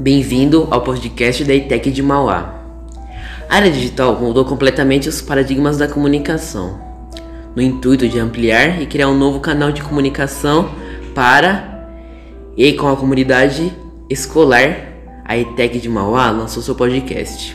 Bem-vindo 0.00 0.66
ao 0.70 0.80
podcast 0.80 1.44
da 1.44 1.54
ITEC 1.54 1.90
de 1.90 2.02
Mauá. 2.02 2.54
A 3.48 3.56
área 3.56 3.70
digital 3.70 4.18
mudou 4.18 4.42
completamente 4.42 5.06
os 5.06 5.20
paradigmas 5.20 5.76
da 5.76 5.86
comunicação, 5.86 6.80
no 7.54 7.60
intuito 7.60 8.08
de 8.08 8.18
ampliar 8.18 8.80
e 8.80 8.86
criar 8.86 9.08
um 9.08 9.16
novo 9.16 9.38
canal 9.38 9.70
de 9.70 9.82
comunicação 9.82 10.70
para 11.14 11.86
e 12.56 12.72
com 12.72 12.88
a 12.88 12.96
comunidade 12.96 13.70
escolar. 14.08 14.88
A 15.26 15.36
ITEC 15.36 15.78
de 15.78 15.90
Mauá 15.90 16.30
lançou 16.30 16.62
seu 16.62 16.74
podcast. 16.74 17.54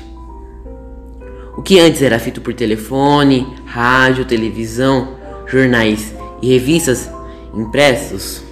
O 1.58 1.64
que 1.64 1.80
antes 1.80 2.04
era 2.04 2.20
feito 2.20 2.40
por 2.40 2.54
telefone, 2.54 3.48
rádio, 3.66 4.26
televisão, 4.26 5.16
jornais 5.48 6.14
e 6.42 6.54
revistas 6.54 7.10
impressos, 7.54 8.44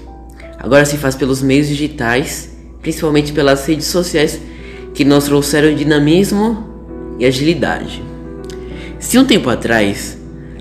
agora 0.58 0.86
se 0.86 0.98
faz 0.98 1.16
pelos 1.16 1.42
meios 1.44 1.68
digitais, 1.68 2.55
principalmente 2.86 3.34
pelas 3.34 3.66
redes 3.66 3.88
sociais 3.88 4.40
que 4.94 5.04
nos 5.04 5.23
trouxeram 5.23 5.73
dinamismo 5.73 6.64
e 7.18 7.26
agilidade. 7.26 8.04
Se 9.00 9.18
um 9.18 9.26
tempo 9.26 9.50
atrás 9.50 10.16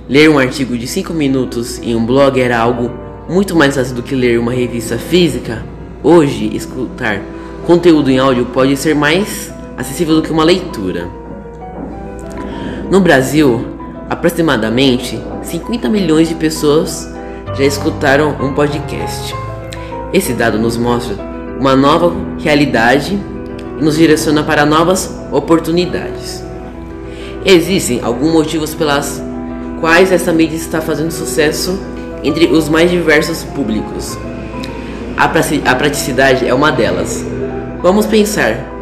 ler 0.09 0.31
um 0.31 0.39
artigo 0.39 0.79
de 0.79 0.87
5 0.87 1.13
minutos 1.13 1.79
em 1.83 1.95
um 1.95 2.07
blog 2.07 2.41
era 2.41 2.59
algo 2.59 2.91
muito 3.29 3.55
mais 3.55 3.75
fácil 3.77 3.97
do 3.97 4.03
que 4.03 4.15
ler 4.15 4.39
uma 4.39 4.53
revista 4.53 4.97
física, 4.97 5.63
hoje 6.03 6.51
escutar 6.57 7.21
conteúdo 7.67 8.11
em 8.11 8.19
áudio 8.19 8.47
pode 8.47 8.75
ser 8.79 8.95
mais 8.95 9.53
acessível 9.77 10.15
do 10.15 10.23
que 10.23 10.33
uma 10.33 10.45
leitura. 10.45 11.07
No 12.91 13.03
Brasil, 13.03 13.67
aproximadamente 14.09 15.21
50 15.43 15.91
milhões 15.91 16.31
de 16.31 16.37
pessoas 16.37 17.07
já 17.55 17.65
escutaram 17.65 18.35
um 18.41 18.55
podcast. 18.55 19.35
Esse 20.11 20.33
dado 20.33 20.59
nos 20.59 20.79
mostra 20.79 21.34
uma 21.59 21.77
nova 21.77 22.13
realidade 22.39 23.19
e 23.79 23.83
nos 23.85 23.97
direciona 23.97 24.43
para 24.43 24.65
novas 24.65 25.15
oportunidades. 25.33 26.45
Existem 27.45 28.01
alguns 28.03 28.33
motivos 28.33 28.75
pelas 28.75 29.23
quais 29.81 30.11
essa 30.11 30.33
mídia 30.33 30.57
está 30.57 30.81
fazendo 30.81 31.11
sucesso 31.11 31.79
entre 32.23 32.47
os 32.47 32.69
mais 32.69 32.91
diversos 32.91 33.45
públicos. 33.45 34.17
A 35.17 35.75
praticidade 35.75 36.47
é 36.47 36.55
uma 36.55 36.73
delas. 36.73 37.25
Vamos 37.83 38.07
pensar. 38.07 38.73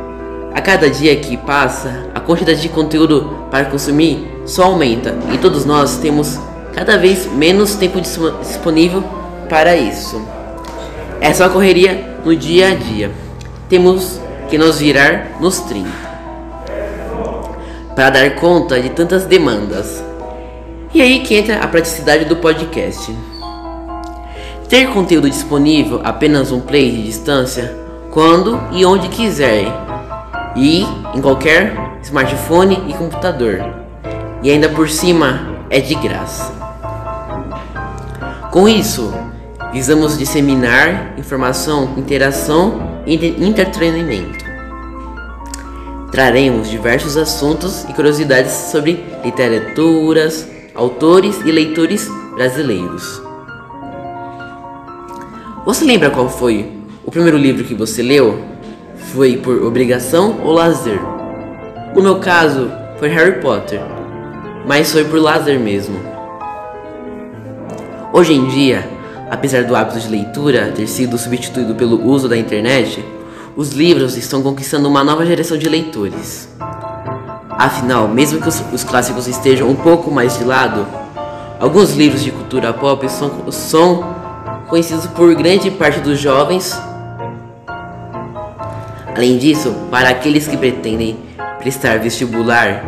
A 0.54 0.60
cada 0.60 0.88
dia 0.88 1.16
que 1.16 1.36
passa, 1.36 2.10
a 2.14 2.20
quantidade 2.20 2.60
de 2.60 2.68
conteúdo 2.68 3.46
para 3.50 3.64
consumir 3.64 4.28
só 4.44 4.64
aumenta 4.64 5.14
e 5.32 5.38
todos 5.38 5.64
nós 5.64 5.96
temos 5.96 6.38
cada 6.74 6.96
vez 6.96 7.26
menos 7.32 7.74
tempo 7.74 8.00
disponível 8.00 9.02
para 9.48 9.74
isso. 9.74 10.22
É 11.22 11.32
só 11.32 11.48
correria 11.48 12.18
no 12.24 12.34
dia 12.34 12.72
a 12.72 12.74
dia. 12.74 13.12
Temos 13.68 14.20
que 14.50 14.58
nos 14.58 14.80
virar 14.80 15.36
nos 15.40 15.60
30 15.60 15.88
para 17.94 18.10
dar 18.10 18.34
conta 18.34 18.80
de 18.80 18.90
tantas 18.90 19.24
demandas. 19.24 20.02
E 20.92 21.00
aí 21.00 21.20
que 21.20 21.36
entra 21.36 21.58
a 21.58 21.68
praticidade 21.68 22.24
do 22.24 22.34
podcast. 22.34 23.16
Ter 24.68 24.88
conteúdo 24.88 25.30
disponível 25.30 26.00
apenas 26.02 26.50
um 26.50 26.58
play 26.60 26.90
de 26.90 27.04
distância, 27.04 27.72
quando 28.10 28.60
e 28.72 28.84
onde 28.84 29.08
quiser, 29.08 29.66
e 30.56 30.84
em 31.14 31.20
qualquer 31.20 32.00
smartphone 32.02 32.82
e 32.88 32.94
computador. 32.94 33.62
E 34.42 34.50
ainda 34.50 34.68
por 34.68 34.88
cima 34.88 35.56
é 35.70 35.78
de 35.78 35.94
graça. 35.94 36.52
Com 38.50 38.68
isso, 38.68 39.14
visamos 39.72 40.18
disseminar 40.18 41.14
informação, 41.18 41.94
interação 41.96 43.02
e 43.06 43.14
entretenimento. 43.42 44.44
Traremos 46.10 46.68
diversos 46.68 47.16
assuntos 47.16 47.84
e 47.84 47.94
curiosidades 47.94 48.52
sobre 48.70 49.02
literaturas, 49.24 50.46
autores 50.74 51.40
e 51.44 51.50
leitores 51.50 52.06
brasileiros. 52.34 53.22
Você 55.64 55.84
lembra 55.86 56.10
qual 56.10 56.28
foi 56.28 56.70
o 57.04 57.10
primeiro 57.10 57.38
livro 57.38 57.64
que 57.64 57.74
você 57.74 58.02
leu? 58.02 58.44
Foi 59.14 59.38
por 59.38 59.62
obrigação 59.62 60.40
ou 60.42 60.52
lazer? 60.52 61.00
No 61.94 62.02
meu 62.02 62.18
caso, 62.18 62.70
foi 62.98 63.08
Harry 63.08 63.40
Potter, 63.40 63.80
mas 64.66 64.92
foi 64.92 65.04
por 65.04 65.18
lazer 65.18 65.58
mesmo. 65.58 65.98
Hoje 68.12 68.34
em 68.34 68.48
dia, 68.48 68.86
apesar 69.32 69.64
do 69.64 69.74
hábito 69.74 69.98
de 69.98 70.10
leitura 70.10 70.74
ter 70.76 70.86
sido 70.86 71.16
substituído 71.16 71.74
pelo 71.74 72.06
uso 72.06 72.28
da 72.28 72.36
internet, 72.36 73.02
os 73.56 73.72
livros 73.72 74.14
estão 74.14 74.42
conquistando 74.42 74.86
uma 74.86 75.02
nova 75.02 75.24
geração 75.24 75.56
de 75.56 75.70
leitores. 75.70 76.50
Afinal, 77.48 78.06
mesmo 78.08 78.42
que 78.42 78.48
os, 78.50 78.62
os 78.74 78.84
clássicos 78.84 79.26
estejam 79.26 79.70
um 79.70 79.74
pouco 79.74 80.10
mais 80.10 80.36
de 80.36 80.44
lado, 80.44 80.86
alguns 81.58 81.94
livros 81.94 82.22
de 82.22 82.30
cultura 82.30 82.74
pop 82.74 83.08
são, 83.08 83.50
são 83.50 84.14
conhecidos 84.68 85.06
por 85.06 85.34
grande 85.34 85.70
parte 85.70 86.00
dos 86.00 86.20
jovens. 86.20 86.78
Além 89.16 89.38
disso, 89.38 89.74
para 89.90 90.10
aqueles 90.10 90.46
que 90.46 90.58
pretendem 90.58 91.16
prestar 91.58 91.98
vestibular, 91.98 92.84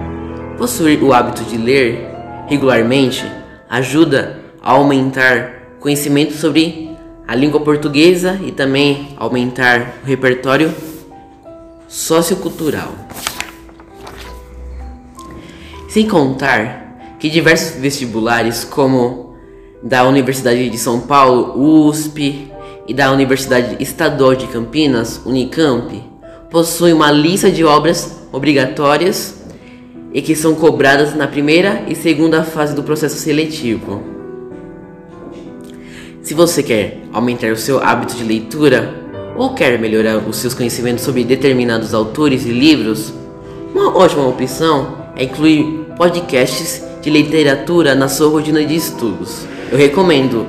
possuir 0.59 1.03
o 1.03 1.15
hábito 1.15 1.43
de 1.45 1.57
ler 1.57 2.07
regularmente 2.47 3.25
ajuda 3.71 4.41
aumentar 4.63 5.64
conhecimento 5.85 6.33
sobre 6.33 6.97
a 7.29 7.35
língua 7.35 7.61
portuguesa 7.61 8.41
e 8.43 8.51
também 8.51 9.09
aumentar 9.19 9.99
o 10.03 10.07
repertório 10.07 10.75
sociocultural. 11.87 12.91
Sem 15.87 16.09
contar 16.09 17.17
que 17.21 17.29
diversos 17.29 17.79
vestibulares, 17.79 18.65
como 18.65 19.37
da 19.83 20.09
Universidade 20.09 20.71
de 20.71 20.79
São 20.79 21.01
Paulo, 21.01 21.53
USP, 21.87 22.51
e 22.89 22.95
da 22.95 23.13
Universidade 23.13 23.77
Estadual 23.79 24.35
de 24.35 24.47
Campinas, 24.47 25.21
Unicamp, 25.27 26.03
possuem 26.51 26.95
uma 26.95 27.11
lista 27.11 27.51
de 27.51 27.63
obras 27.63 28.23
obrigatórias 28.33 29.35
e 30.15 30.23
que 30.23 30.35
são 30.35 30.55
cobradas 30.55 31.15
na 31.15 31.29
primeira 31.29 31.85
e 31.89 31.95
segunda 31.95 32.43
fase 32.43 32.75
do 32.75 32.83
processo 32.83 33.17
seletivo. 33.17 34.14
Se 36.25 36.33
você 36.33 36.63
quer 36.63 37.03
aumentar 37.13 37.53
o 37.53 37.57
seu 37.57 37.85
hábito 37.85 38.15
de 38.15 38.25
leitura 38.25 38.95
ou 39.37 39.53
quer 39.53 39.79
melhorar 39.79 40.17
os 40.17 40.39
seus 40.39 40.55
conhecimentos 40.55 41.05
sobre 41.05 41.23
determinados 41.23 41.93
autores 41.93 42.47
e 42.47 42.49
livros, 42.49 43.13
uma 43.75 43.95
ótima 43.95 44.27
opção 44.27 44.97
é 45.15 45.25
incluir 45.25 45.85
podcasts 45.99 46.83
de 47.03 47.11
literatura 47.11 47.95
na 47.95 48.09
sua 48.09 48.31
rotina 48.31 48.65
de 48.65 48.75
estudos. 48.75 49.45
Eu 49.71 49.77
recomendo 49.77 50.47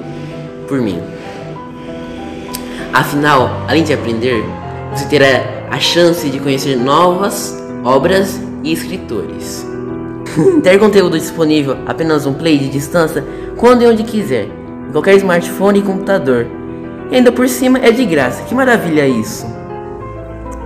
por 0.66 0.80
mim. 0.80 0.97
Afinal, 2.94 3.66
além 3.68 3.84
de 3.84 3.92
aprender, 3.92 4.46
você 4.94 5.06
terá 5.09 5.68
a 5.69 5.78
chance 5.78 6.30
de 6.30 6.40
conhecer 6.40 6.78
novas 6.78 7.53
obras 7.84 8.40
e 8.63 8.72
escritores. 8.72 9.68
Ter 10.63 10.80
conteúdo 10.80 11.19
disponível 11.19 11.75
apenas 11.86 12.25
um 12.25 12.34
play 12.34 12.57
de 12.57 12.69
distância 12.69 13.22
quando 13.57 13.81
e 13.81 13.88
onde 13.88 14.03
quiser 14.03 14.63
em 14.88 14.91
qualquer 14.91 15.16
smartphone 15.16 15.79
e 15.79 15.84
computador. 15.84 16.47
E 17.12 17.16
ainda 17.16 17.31
por 17.31 17.47
cima 17.47 17.79
é 17.79 17.91
de 17.91 18.06
graça. 18.06 18.44
Que 18.44 18.56
maravilha 18.56 19.07
isso! 19.07 19.46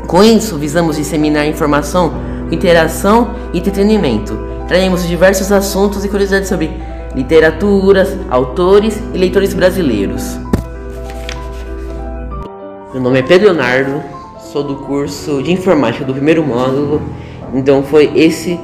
Com 0.08 0.24
isso, 0.24 0.58
visamos 0.58 0.96
disseminar 0.98 1.46
informação, 1.46 2.14
interação 2.52 3.36
e 3.54 3.60
entretenimento. 3.60 4.38
Traremos 4.68 5.08
diversos 5.08 5.52
assuntos 5.52 6.04
e 6.04 6.10
curiosidades 6.10 6.50
sobre 6.50 6.72
literaturas, 7.16 8.18
autores 8.30 9.00
e 9.14 9.18
leitores 9.18 9.54
brasileiros. 9.54 10.40
Meu 12.92 13.04
nome 13.04 13.20
é 13.20 13.22
Pedro 13.22 13.50
Leonardo, 13.50 14.02
sou 14.52 14.64
do 14.64 14.78
curso 14.78 15.44
de 15.44 15.52
informática 15.52 16.04
do 16.04 16.14
primeiro 16.14 16.44
módulo. 16.44 17.02
Então 17.54 17.84
foi 17.84 18.12
esse 18.16 18.60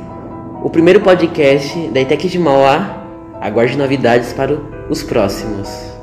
o 0.64 0.70
primeiro 0.72 1.00
podcast 1.02 1.78
da 1.90 2.02
ITEC 2.02 2.28
de 2.28 2.40
Mauá. 2.40 3.05
Aguarde 3.42 3.78
novidades 3.78 4.34
para 4.34 4.54
os 4.90 5.04
próximos. 5.04 5.95